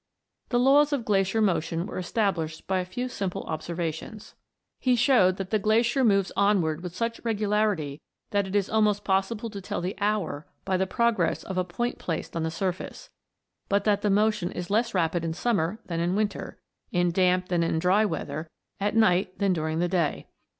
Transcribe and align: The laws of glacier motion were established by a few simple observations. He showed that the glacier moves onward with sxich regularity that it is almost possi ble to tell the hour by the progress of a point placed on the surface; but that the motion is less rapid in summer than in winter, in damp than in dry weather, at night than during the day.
The 0.49 0.57
laws 0.57 0.91
of 0.93 1.05
glacier 1.05 1.41
motion 1.43 1.85
were 1.85 1.99
established 1.99 2.65
by 2.65 2.79
a 2.79 2.85
few 2.85 3.07
simple 3.07 3.43
observations. 3.43 4.33
He 4.79 4.95
showed 4.95 5.37
that 5.37 5.51
the 5.51 5.59
glacier 5.59 6.03
moves 6.03 6.31
onward 6.35 6.81
with 6.81 6.95
sxich 6.95 7.23
regularity 7.23 8.01
that 8.31 8.47
it 8.47 8.55
is 8.55 8.67
almost 8.67 9.05
possi 9.05 9.37
ble 9.39 9.51
to 9.51 9.61
tell 9.61 9.79
the 9.79 9.93
hour 10.01 10.47
by 10.65 10.75
the 10.75 10.87
progress 10.87 11.43
of 11.43 11.55
a 11.55 11.63
point 11.63 11.99
placed 11.99 12.35
on 12.35 12.41
the 12.41 12.49
surface; 12.49 13.11
but 13.69 13.83
that 13.83 14.01
the 14.01 14.09
motion 14.09 14.51
is 14.53 14.71
less 14.71 14.95
rapid 14.95 15.23
in 15.23 15.35
summer 15.35 15.79
than 15.85 15.99
in 15.99 16.15
winter, 16.15 16.57
in 16.91 17.11
damp 17.11 17.49
than 17.49 17.61
in 17.61 17.77
dry 17.77 18.03
weather, 18.03 18.49
at 18.79 18.95
night 18.95 19.37
than 19.37 19.53
during 19.53 19.77
the 19.77 19.87
day. 19.87 20.25